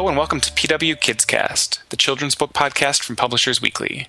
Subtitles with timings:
[0.00, 4.08] Hello and welcome to PW Kidscast, the children's book podcast from Publishers Weekly.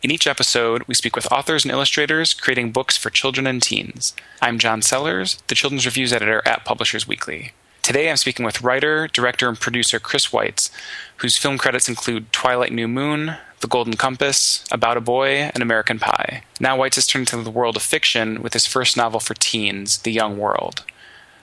[0.00, 4.14] In each episode, we speak with authors and illustrators creating books for children and teens.
[4.40, 7.50] I'm John Sellers, the children's reviews editor at Publishers Weekly.
[7.82, 10.70] Today I'm speaking with writer, director, and producer Chris Weitz,
[11.16, 15.98] whose film credits include Twilight New Moon, The Golden Compass, About a Boy, and American
[15.98, 16.44] Pie.
[16.60, 19.98] Now Weitz has turned to the world of fiction with his first novel for teens,
[19.98, 20.84] The Young World.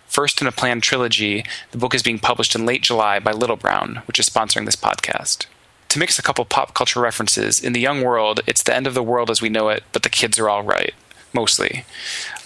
[0.10, 3.56] First in a planned trilogy, the book is being published in late July by Little
[3.56, 5.46] Brown, which is sponsoring this podcast
[5.90, 8.94] to mix a couple pop culture references, in the young world, it's the end of
[8.94, 10.94] the world as we know it, but the kids are all right,
[11.34, 11.84] mostly.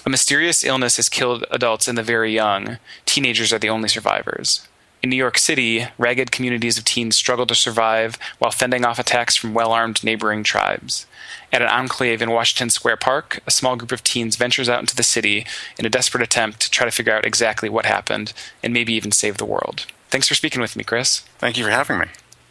[0.05, 2.77] A mysterious illness has killed adults and the very young.
[3.05, 4.68] Teenagers are the only survivors.
[5.03, 9.35] In New York City, ragged communities of teens struggle to survive while fending off attacks
[9.35, 11.05] from well armed neighboring tribes.
[11.52, 14.95] At an enclave in Washington Square Park, a small group of teens ventures out into
[14.95, 15.45] the city
[15.77, 18.32] in a desperate attempt to try to figure out exactly what happened
[18.63, 19.85] and maybe even save the world.
[20.10, 21.20] Thanks for speaking with me, Chris.
[21.38, 22.05] Thank you for having me.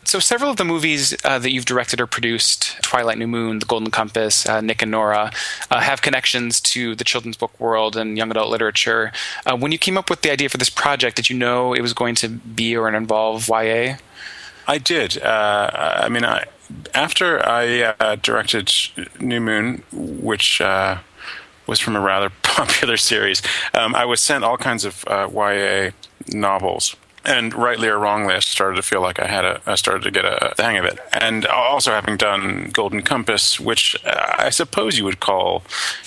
[0.05, 3.67] So, several of the movies uh, that you've directed or produced, Twilight New Moon, The
[3.67, 5.31] Golden Compass, uh, Nick and Nora,
[5.70, 9.12] uh, have connections to the children's book world and young adult literature.
[9.47, 11.81] Uh, when you came up with the idea for this project, did you know it
[11.81, 13.97] was going to be or involve YA?
[14.67, 15.22] I did.
[15.22, 16.47] Uh, I mean, I,
[16.94, 18.72] after I uh, directed
[19.20, 23.41] New Moon, which was from a rather popular series,
[23.72, 25.91] um, I was sent all kinds of YA
[26.28, 30.03] novels and rightly or wrongly, I started to feel like I had a, I started
[30.05, 30.98] to get a, hang of it.
[31.12, 35.62] And also having done Golden Compass, which uh, I suppose you would call,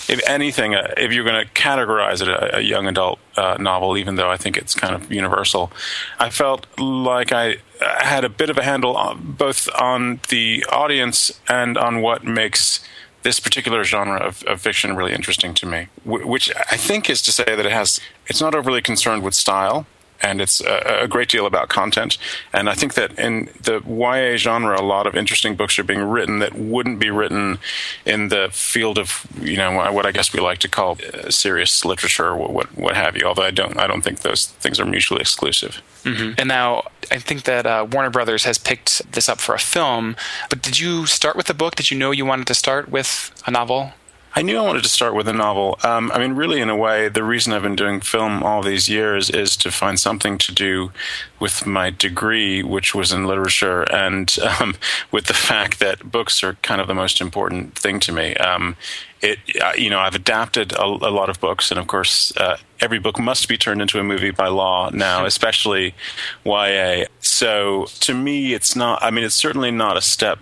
[0.09, 4.15] if anything, uh, if you're going to categorize it a, young adult uh, novel, even
[4.15, 5.71] though I think it's kind of universal,
[6.19, 11.39] I felt like I had a bit of a handle on, both on the audience
[11.47, 12.85] and on what makes
[13.23, 17.31] this particular genre of, of, fiction really interesting to me, which I think is to
[17.31, 19.87] say that it has, it's not overly concerned with style
[20.21, 22.17] and it's a, a, great deal about content.
[22.53, 26.01] And I think that in the YA genre, a lot of interesting books are being
[26.01, 27.59] written that wouldn't be written
[28.05, 31.85] in the field of you know what I guess we like to call uh, serious
[31.85, 33.25] literature or what what have you.
[33.25, 35.81] Although I don't I don't think those things are mutually exclusive.
[36.03, 36.33] Mm-hmm.
[36.37, 40.15] And now I think that uh, Warner Brothers has picked this up for a film.
[40.49, 41.75] But did you start with the book?
[41.75, 43.93] Did you know you wanted to start with a novel?
[44.37, 45.79] I knew I wanted to start with a novel.
[45.81, 48.89] Um, I mean, really, in a way, the reason I've been doing film all these
[48.89, 50.91] years is to find something to do
[51.39, 54.75] with my degree, which was in literature, and um,
[55.09, 58.35] with the fact that books are kind of the most important thing to me.
[58.35, 58.75] Um,
[59.21, 62.57] it, uh, you know, I've adapted a, a, lot of books, and of course, uh,
[62.81, 65.95] every book must be turned into a movie by law now, especially
[66.43, 67.05] YA.
[67.21, 69.01] So, to me, it's not.
[69.01, 70.39] I mean, it's certainly not a step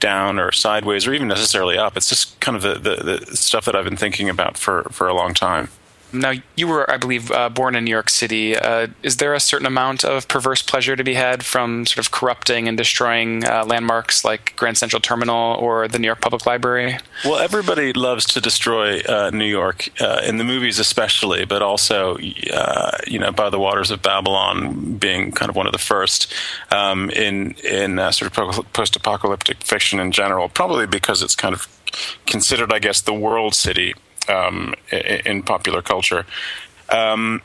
[0.00, 1.96] down or sideways or even necessarily up.
[1.96, 5.06] It's just kind of the, the, the stuff that I've been thinking about for, for
[5.06, 5.68] a long time.
[6.12, 8.56] Now, you were, I believe, uh, born in New York City.
[8.56, 12.10] Uh, is there a certain amount of perverse pleasure to be had from sort of
[12.10, 16.98] corrupting and destroying uh, landmarks like Grand Central Terminal or the New York Public Library?
[17.24, 22.18] Well, everybody loves to destroy uh, New York, uh, in the movies especially, but also,
[22.52, 26.32] uh, you know, by the waters of Babylon being kind of one of the first
[26.70, 30.48] um, in in sort of post-apocalyptic fiction in general.
[30.48, 31.68] Probably because it's kind of
[32.26, 33.94] considered, I guess, the world city
[34.28, 36.26] um, in popular culture.
[36.88, 37.42] Um,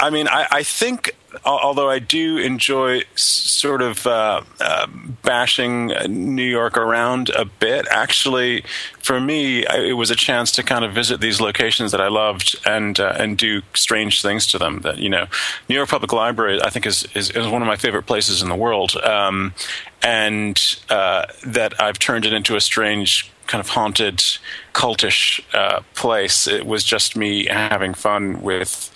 [0.00, 4.86] I mean, I, I, think, although I do enjoy sort of uh, uh,
[5.24, 8.62] bashing New York around a bit, actually,
[9.00, 12.56] for me, it was a chance to kind of visit these locations that I loved
[12.64, 14.82] and uh, and do strange things to them.
[14.82, 15.26] That you know,
[15.68, 18.48] New York Public Library, I think, is is, is one of my favorite places in
[18.48, 19.52] the world, um,
[20.00, 24.18] and uh, that I've turned it into a strange kind of haunted,
[24.74, 26.46] cultish uh, place.
[26.46, 28.90] It was just me having fun with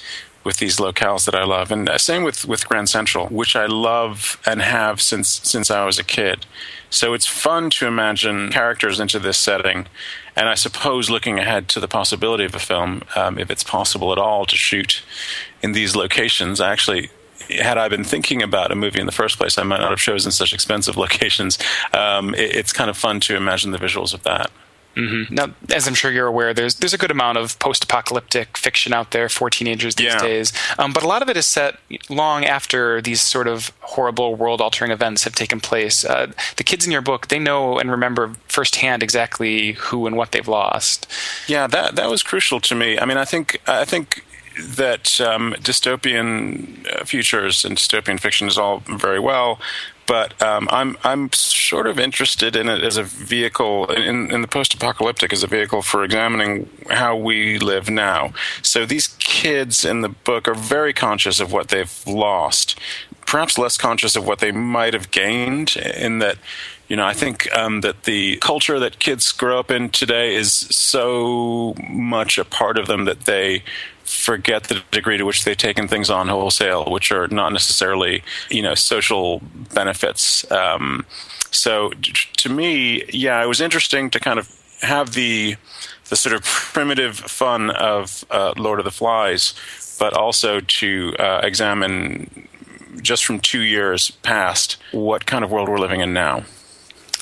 [0.44, 3.66] with these locales that I love, and uh, same with with Grand Central, which I
[3.66, 6.46] love and have since since I was a kid.
[6.90, 9.86] So it's fun to imagine characters into this setting,
[10.36, 14.12] and I suppose looking ahead to the possibility of a film, um, if it's possible
[14.12, 15.02] at all, to shoot
[15.62, 16.60] in these locations.
[16.60, 17.10] I actually
[17.50, 19.98] had I been thinking about a movie in the first place, I might not have
[19.98, 21.58] chosen such expensive locations.
[21.92, 24.50] Um, it, it's kind of fun to imagine the visuals of that.
[24.96, 25.34] Mm-hmm.
[25.34, 29.12] Now, as I'm sure you're aware, there's there's a good amount of post-apocalyptic fiction out
[29.12, 30.20] there for teenagers these yeah.
[30.20, 31.78] days, um, but a lot of it is set
[32.10, 36.04] long after these sort of horrible world-altering events have taken place.
[36.04, 40.32] Uh, the kids in your book, they know and remember firsthand exactly who and what
[40.32, 41.06] they've lost.
[41.48, 42.98] Yeah, that that was crucial to me.
[42.98, 44.22] I mean, I think I think
[44.58, 49.60] that um, dystopian uh, futures and dystopian fiction is all very well,
[50.06, 54.48] but um, I'm I'm sort of interested in it as a vehicle in, in the
[54.48, 58.32] post-apocalyptic as a vehicle for examining how we live now.
[58.62, 62.78] So these kids in the book are very conscious of what they've lost,
[63.26, 66.36] perhaps less conscious of what they might have gained in that
[66.88, 70.52] you know, I think um, that the culture that kids grow up in today is
[70.52, 73.62] so much a part of them that they
[74.12, 78.62] forget the degree to which they've taken things on wholesale, which are not necessarily, you
[78.62, 79.40] know, social
[79.74, 80.50] benefits.
[80.50, 81.06] Um,
[81.50, 84.50] so to me, yeah, it was interesting to kind of
[84.80, 85.56] have the
[86.08, 89.54] the sort of primitive fun of uh, Lord of the Flies,
[89.98, 92.48] but also to uh, examine
[93.00, 96.44] just from two years past what kind of world we're living in now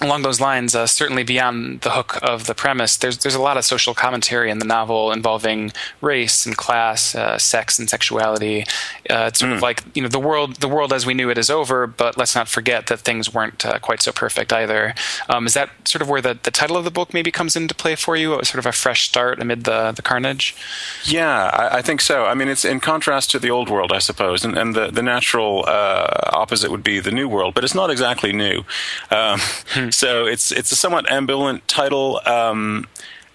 [0.00, 3.56] along those lines, uh, certainly beyond the hook of the premise, there's there's a lot
[3.56, 8.62] of social commentary in the novel involving race and class, uh, sex and sexuality.
[9.08, 9.56] Uh, it's sort mm.
[9.56, 12.16] of like you know the world the world as we knew it is over, but
[12.16, 14.94] let's not forget that things weren't uh, quite so perfect either.
[15.28, 17.74] Um, is that sort of where the, the title of the book maybe comes into
[17.74, 18.34] play for you?
[18.34, 20.56] It was Sort of a fresh start amid the the carnage.
[21.04, 22.24] Yeah, I, I think so.
[22.24, 25.02] I mean, it's in contrast to the old world, I suppose, and, and the the
[25.02, 28.64] natural uh, opposite would be the new world, but it's not exactly new.
[29.12, 29.38] Um,
[29.68, 29.89] hmm.
[29.90, 32.20] So it's it's a somewhat ambivalent title.
[32.26, 32.86] Um,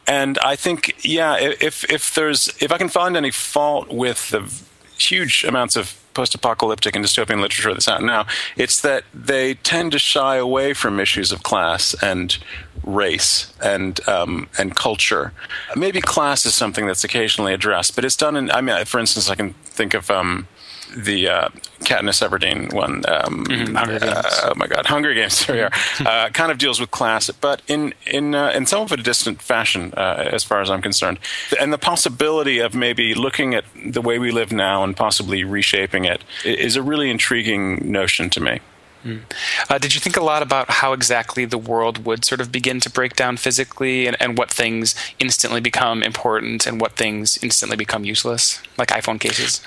[0.07, 4.51] and I think, yeah, if if there's if I can find any fault with the
[4.97, 8.25] huge amounts of post-apocalyptic and dystopian literature that's out now,
[8.55, 12.37] it's that they tend to shy away from issues of class and
[12.83, 15.33] race and um, and culture.
[15.75, 18.51] Maybe class is something that's occasionally addressed, but it's done in.
[18.51, 20.09] I mean, for instance, I can think of.
[20.09, 20.47] Um,
[20.95, 21.49] the uh,
[21.81, 23.03] Katniss Everdeen one.
[23.07, 23.75] Um, mm-hmm.
[23.77, 25.45] uh, oh my God, Hunger Games.
[25.55, 25.71] There we are.
[26.07, 29.41] uh, kind of deals with class, but in in uh, in somewhat of a distant
[29.41, 31.19] fashion, uh, as far as I'm concerned.
[31.59, 36.05] And the possibility of maybe looking at the way we live now and possibly reshaping
[36.05, 38.59] it is a really intriguing notion to me.
[39.05, 39.21] Mm.
[39.69, 42.79] Uh, did you think a lot about how exactly the world would sort of begin
[42.79, 47.77] to break down physically and, and what things instantly become important and what things instantly
[47.77, 49.61] become useless, like iPhone cases?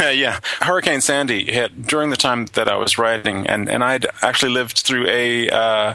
[0.00, 0.40] uh, yeah.
[0.60, 4.78] Hurricane Sandy hit during the time that I was writing, and, and I'd actually lived
[4.78, 5.48] through a.
[5.48, 5.94] Uh,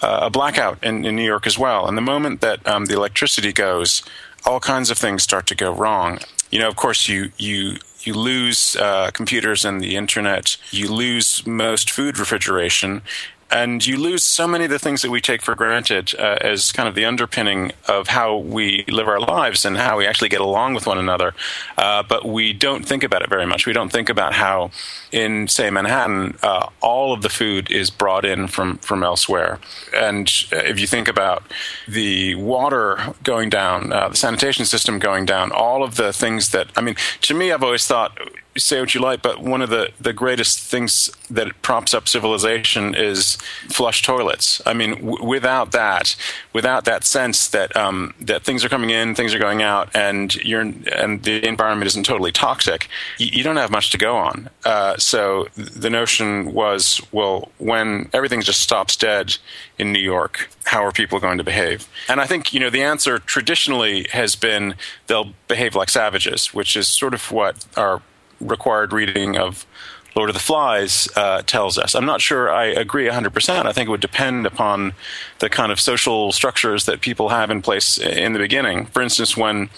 [0.00, 1.88] a blackout in, in, New York as well.
[1.88, 4.04] And the moment that um, the electricity goes,
[4.46, 6.20] all kinds of things start to go wrong.
[6.52, 11.46] You know, of course, you you you lose uh, computers and the internet, you lose
[11.46, 13.02] most food refrigeration,
[13.50, 16.70] and you lose so many of the things that we take for granted uh, as
[16.72, 20.40] kind of the underpinning of how we live our lives and how we actually get
[20.40, 21.34] along with one another.
[21.76, 23.66] Uh, but we don't think about it very much.
[23.66, 24.70] We don't think about how,
[25.12, 29.58] in say Manhattan, uh, all of the food is brought in from from elsewhere.
[29.94, 31.42] And uh, if you think about
[31.86, 36.68] the water going down, uh, the sanitation system going down, all of the things that
[36.76, 38.18] I mean, to me, I've always thought
[38.58, 42.94] say what you like, but one of the, the greatest things that props up civilization
[42.94, 43.36] is
[43.68, 44.60] flush toilets.
[44.66, 46.16] I mean, w- without that,
[46.52, 50.34] without that sense that um, that things are coming in, things are going out, and
[50.36, 52.88] you're and the environment isn't totally toxic,
[53.18, 54.48] you, you don't have much to go on.
[54.64, 59.36] Uh, so the notion was, well, when everything just stops dead
[59.78, 61.88] in New York, how are people going to behave?
[62.08, 64.74] And I think you know the answer traditionally has been
[65.06, 68.02] they'll behave like savages, which is sort of what our
[68.40, 69.66] required reading of
[70.14, 71.94] Lord of the Flies uh, tells us.
[71.94, 73.66] I'm not sure I agree 100%.
[73.66, 74.94] I think it would depend upon
[75.38, 78.86] the kind of social structures that people have in place in the beginning.
[78.86, 79.70] For instance, when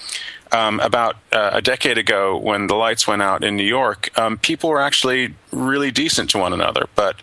[0.52, 4.38] um, about uh, a decade ago, when the lights went out in New York, um,
[4.38, 6.86] people were actually really decent to one another.
[6.94, 7.16] But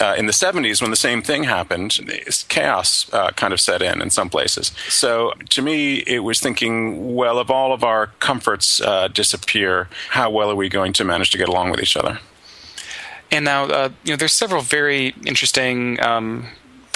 [0.00, 1.98] uh, in the 70s, when the same thing happened,
[2.48, 4.72] chaos uh, kind of set in in some places.
[4.88, 10.30] So to me, it was thinking, well, if all of our comforts uh, disappear, how
[10.30, 12.20] well are we going to manage to get along with each other?
[13.30, 16.00] And now, uh, you know, there's several very interesting.
[16.00, 16.46] Um,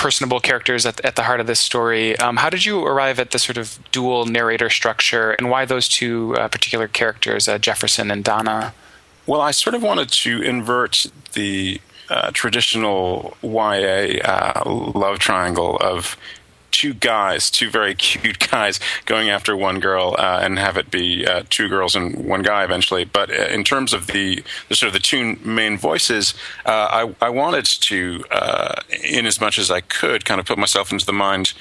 [0.02, 2.18] personable characters at, at the heart of this story.
[2.18, 5.88] Um, how did you arrive at the sort of dual narrator structure, and why those
[5.88, 8.74] two uh, particular characters, uh, Jefferson and Donna?
[9.28, 16.16] Well, I sort of wanted to invert the uh, traditional YA uh, love triangle of
[16.72, 21.24] two guys, two very cute guys, going after one girl, uh, and have it be
[21.24, 23.04] uh, two girls and one guy eventually.
[23.04, 26.34] But uh, in terms of the, the sort of the two main voices,
[26.66, 26.70] uh,
[27.20, 30.90] I, I, wanted to, uh, in as much as I could, kind of put myself
[30.90, 31.52] into the mind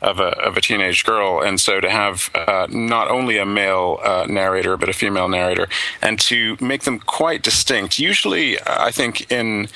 [0.00, 3.98] of a of a teenage girl, and so to have uh, not only a male
[4.02, 5.68] uh, narrator but a female narrator,
[6.02, 7.98] and to make them quite distinct.
[7.98, 9.68] Usually, I think in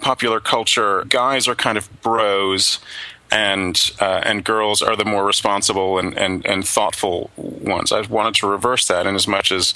[0.00, 2.78] popular culture, guys are kind of bros.
[3.30, 7.90] And uh, and girls are the more responsible and, and, and thoughtful ones.
[7.90, 9.74] I wanted to reverse that, in as much as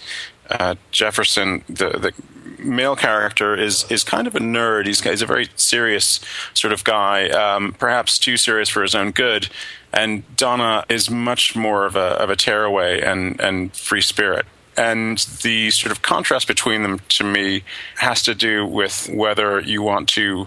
[0.48, 2.12] uh, Jefferson, the, the
[2.58, 4.86] male character is is kind of a nerd.
[4.86, 6.20] He's, he's a very serious
[6.54, 9.48] sort of guy, um, perhaps too serious for his own good.
[9.92, 14.46] And Donna is much more of a of a tearaway and and free spirit.
[14.78, 17.64] and the sort of contrast between them to me
[17.96, 20.46] has to do with whether you want to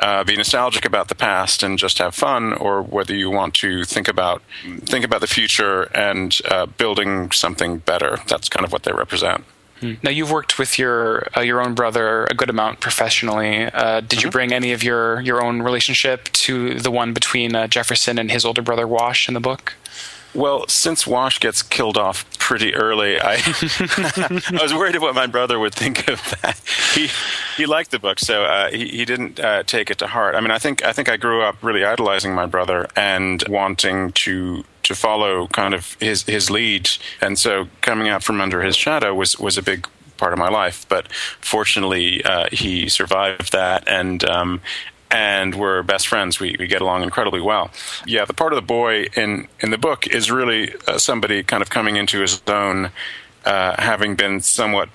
[0.00, 3.84] uh, be nostalgic about the past and just have fun, or whether you want to
[3.84, 4.42] think about
[4.84, 8.18] think about the future and uh, building something better.
[8.26, 9.44] That's kind of what they represent.
[9.80, 9.94] Hmm.
[10.02, 13.64] Now you've worked with your uh, your own brother a good amount professionally.
[13.64, 14.26] Uh, did mm-hmm.
[14.26, 18.30] you bring any of your your own relationship to the one between uh, Jefferson and
[18.30, 19.74] his older brother Wash in the book?
[20.32, 25.58] Well, since Wash gets killed off pretty early, I I was worried what my brother
[25.58, 26.60] would think of that.
[26.94, 27.08] He
[27.56, 30.36] he liked the book, so uh, he he didn't uh, take it to heart.
[30.36, 34.12] I mean, I think I think I grew up really idolizing my brother and wanting
[34.12, 38.76] to to follow kind of his his lead, and so coming out from under his
[38.76, 40.84] shadow was was a big part of my life.
[40.88, 44.60] But fortunately, uh, he survived that, and um,
[45.10, 46.40] and we're best friends.
[46.40, 47.70] We, we get along incredibly well.
[48.04, 51.62] Yeah, the part of the boy in, in the book is really uh, somebody kind
[51.62, 52.90] of coming into his own,
[53.44, 54.88] uh, having been somewhat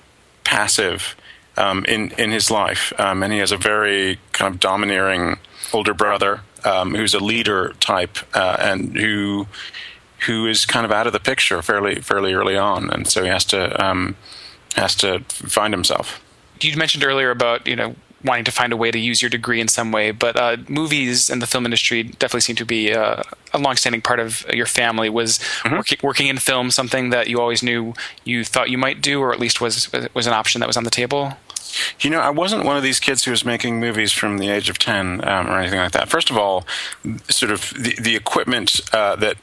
[0.44, 1.16] passive
[1.56, 2.92] um, in, in his life.
[2.98, 5.36] Um, and he has a very kind of domineering
[5.72, 9.46] older brother um, who's a leader type uh, and who
[10.26, 12.90] who is kind of out of the picture fairly fairly early on.
[12.90, 14.16] And so he has to um,
[14.74, 16.20] has to find himself.
[16.60, 17.94] You mentioned earlier about you know
[18.24, 20.10] wanting to find a way to use your degree in some way.
[20.10, 24.18] But uh, movies and the film industry definitely seem to be uh, a longstanding part
[24.18, 25.08] of your family.
[25.08, 25.76] Was mm-hmm.
[25.76, 27.94] work- working in film something that you always knew
[28.24, 30.84] you thought you might do, or at least was was an option that was on
[30.84, 31.34] the table?
[32.00, 34.68] You know, I wasn't one of these kids who was making movies from the age
[34.68, 36.08] of 10 um, or anything like that.
[36.08, 36.66] First of all,
[37.28, 39.36] sort of the, the equipment uh, that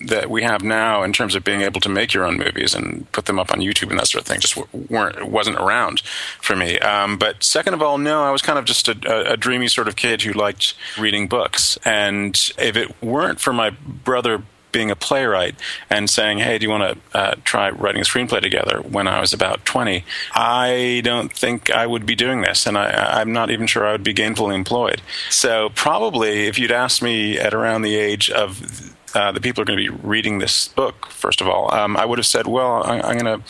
[0.00, 3.10] that we have now in terms of being able to make your own movies and
[3.12, 4.56] put them up on YouTube and that sort of thing just
[4.90, 6.00] weren't wasn't around
[6.40, 6.78] for me.
[6.78, 9.88] Um, but second of all, no, I was kind of just a, a, dreamy sort
[9.88, 14.96] of kid who liked reading books, and if it weren't for my brother being a
[14.96, 15.54] playwright
[15.88, 19.20] and saying, "Hey, do you want to uh, try writing a screenplay together?" When I
[19.20, 23.50] was about twenty, I don't think I would be doing this, and I, am not
[23.50, 25.02] even sure I would be gainfully employed.
[25.28, 29.64] So probably, if you'd asked me at around the age of uh, the people are
[29.64, 31.06] going to be reading this book.
[31.06, 33.42] First of all, um, I would have said, "Well, I, am going to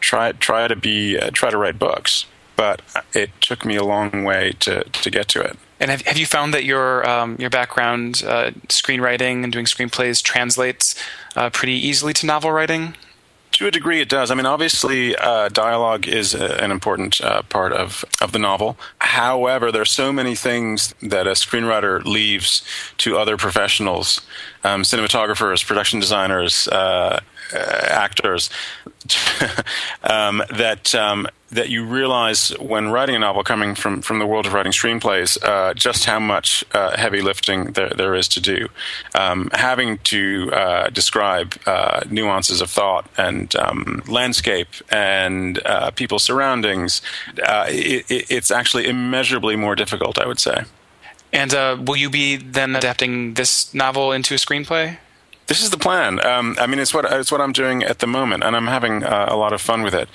[0.00, 2.82] try try to be uh, try to write books," but
[3.14, 5.56] it took me a long way to to get to it.
[5.78, 10.22] And have, have you found that your um, your background, uh, screenwriting and doing screenplays,
[10.22, 10.94] translates
[11.34, 12.94] uh, pretty easily to novel writing?
[13.52, 14.30] To a degree, it does.
[14.30, 18.76] I mean, obviously, uh, dialogue is a, an important uh, part of, of the novel.
[18.98, 22.62] However, there are so many things that a screenwriter leaves
[22.98, 24.20] to other professionals,
[24.62, 27.20] um, cinematographers, production designers, uh, uh
[27.52, 28.50] actors,
[30.04, 34.46] um, that um, that you realize when writing a novel coming from, from the world
[34.46, 38.68] of writing screenplays uh, just how much uh, heavy lifting there, there is to do.
[39.14, 46.24] Um, having to uh, describe uh, nuances of thought and um, landscape and uh, people's
[46.24, 47.00] surroundings,
[47.46, 50.64] uh, it, it's actually immeasurably more difficult, I would say.
[51.32, 51.52] And
[51.86, 54.98] will you be then adapting this novel into a screenplay?
[55.46, 56.24] This is the plan.
[56.26, 59.04] Um, I mean, it's what it's what I'm doing at the moment, and I'm having
[59.04, 60.08] uh, a lot of fun with it.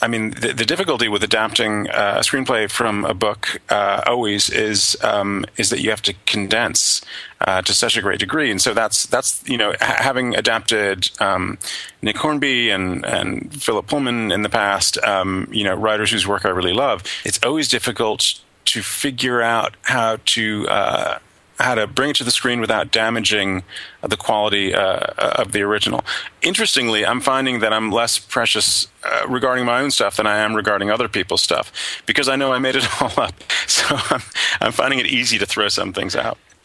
[0.00, 4.48] I mean, the, the difficulty with adapting uh, a screenplay from a book uh, always
[4.48, 7.02] is um, is that you have to condense
[7.42, 11.10] uh, to such a great degree, and so that's that's you know ha- having adapted
[11.20, 11.58] um,
[12.00, 16.46] Nick Hornby and and Philip Pullman in the past, um, you know, writers whose work
[16.46, 17.04] I really love.
[17.26, 21.18] It's always difficult to figure out how to uh,
[21.58, 23.62] how to bring it to the screen without damaging
[24.02, 26.04] the quality uh, of the original.
[26.42, 30.54] Interestingly, I'm finding that I'm less precious uh, regarding my own stuff than I am
[30.54, 33.34] regarding other people's stuff because I know I made it all up.
[33.66, 34.22] So I'm,
[34.60, 36.38] I'm finding it easy to throw some things out.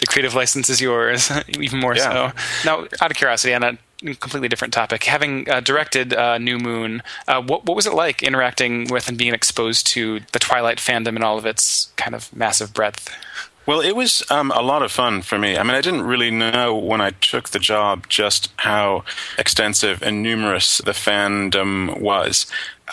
[0.00, 1.30] the creative license is yours,
[1.60, 2.32] even more yeah.
[2.32, 2.36] so.
[2.64, 7.02] Now, out of curiosity, on a completely different topic, having uh, directed uh, New Moon,
[7.28, 11.14] uh, what, what was it like interacting with and being exposed to the Twilight fandom
[11.14, 13.14] and all of its kind of massive breadth?
[13.68, 15.58] Well, it was um, a lot of fun for me.
[15.58, 19.04] I mean, I didn't really know when I took the job just how
[19.36, 22.46] extensive and numerous the fandom was.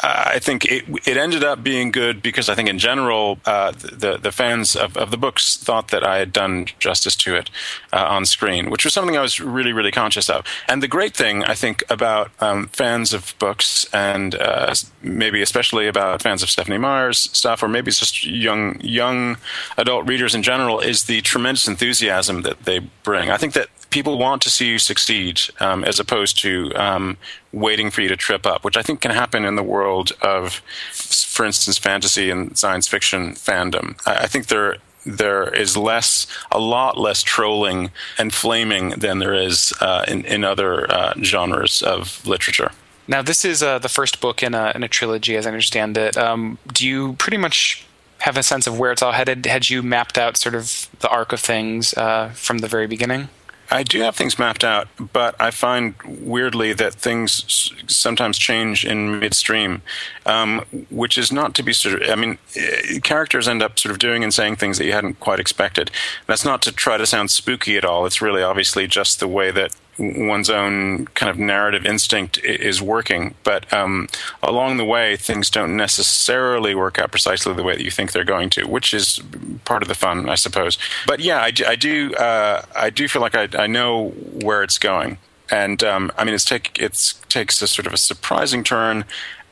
[0.04, 4.18] I think it, it ended up being good because I think in general uh, the
[4.22, 7.50] the fans of, of the books thought that I had done justice to it
[7.94, 10.46] uh, on screen, which was something I was really really conscious of.
[10.68, 14.74] And the great thing I think about um, fans of books and uh,
[15.06, 19.38] maybe especially about fans of Stephenie Meyer's stuff, or maybe it's just young young
[19.78, 23.30] adult readers in general, is the tremendous enthusiasm that they bring.
[23.30, 27.18] I think that people want to see you succeed um, as opposed to um,
[27.54, 30.62] waiting for you to trip up, which I think can happen in the world of,
[30.92, 34.00] for instance, fantasy and science fiction fandom.
[34.06, 39.36] I, I think there there is less, a lot less trolling and flaming than there
[39.36, 42.72] is uh, in, in other uh, genres of literature.
[43.08, 45.98] Now, this is uh, the first book in a, in a trilogy, as I understand
[45.98, 46.18] it.
[46.18, 47.86] Um, do you pretty much
[48.20, 49.46] have a sense of where it's all headed?
[49.46, 53.30] Had you mapped out sort of the arc of things uh, from the very beginning?
[53.72, 59.20] I do have things mapped out, but I find weirdly that things sometimes change in
[59.20, 59.82] midstream,
[60.26, 62.10] um, which is not to be sort of.
[62.10, 65.20] I mean, eh, characters end up sort of doing and saying things that you hadn't
[65.20, 65.90] quite expected.
[66.28, 68.06] That's not to try to sound spooky at all.
[68.06, 73.36] It's really obviously just the way that one's own kind of narrative instinct is working.
[73.44, 74.08] But um,
[74.44, 78.24] along the way, things don't necessarily work out precisely the way that you think they're
[78.24, 79.22] going to, which is
[79.64, 80.78] part of the fun, I suppose.
[81.08, 82.14] But yeah, I, I do.
[82.16, 85.18] Uh, I do feel like I, I, know where it's going,
[85.50, 89.06] and um, I mean, it's take it takes a sort of a surprising turn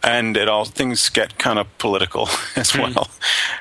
[0.03, 2.81] and it all things get kind of political as hmm.
[2.81, 3.09] well,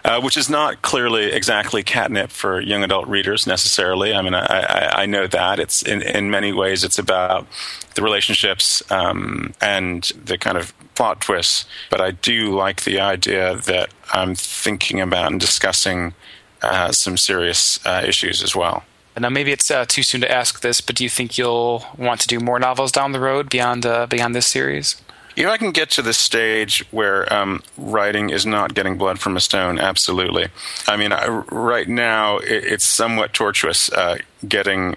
[0.04, 4.12] uh, which is not clearly exactly catnip for young adult readers necessarily.
[4.12, 7.46] I mean, I, I, I know that it's in, in many ways it's about
[7.94, 13.56] the relationships um, and the kind of plot twists, but I do like the idea
[13.56, 16.14] that I'm thinking about and discussing
[16.62, 18.84] uh, some serious uh, issues as well.
[19.18, 22.20] Now, maybe it's uh, too soon to ask this, but do you think you'll want
[22.22, 24.96] to do more novels down the road beyond uh, beyond this series?
[25.36, 29.36] If I can get to the stage where um, writing is not getting blood from
[29.36, 30.48] a stone, absolutely.
[30.86, 34.96] I mean, I, right now it, it's somewhat tortuous uh, getting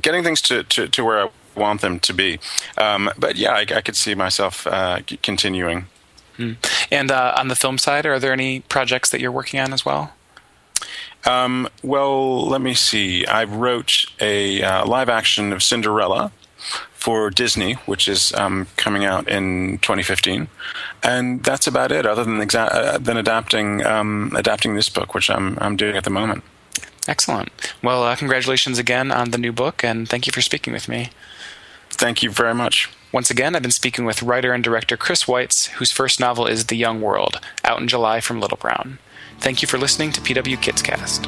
[0.00, 2.40] getting things to, to, to, where I want them to be.
[2.78, 5.86] Um, but yeah, I, I, could see myself uh, continuing.
[6.36, 6.52] Hmm.
[6.90, 9.84] And uh, on the film side, are there any projects that you're working on as
[9.84, 10.14] well?
[11.24, 13.26] Um, well, let me see.
[13.26, 16.32] I wrote a uh, live action of Cinderella
[17.02, 20.46] for Disney, which is um, coming out in 2015,
[21.02, 22.06] and that's about it.
[22.06, 26.04] Other than exa- uh, than adapting um, adapting this book, which I'm I'm doing at
[26.04, 26.44] the moment.
[27.08, 27.50] Excellent.
[27.82, 31.10] Well, uh, congratulations again on the new book, and thank you for speaking with me.
[31.90, 32.88] Thank you very much.
[33.10, 36.66] Once again, I've been speaking with writer and director Chris Weitz, whose first novel is
[36.66, 38.98] The Young World, out in July from Little Brown.
[39.40, 41.26] Thank you for listening to PW Kids Cast.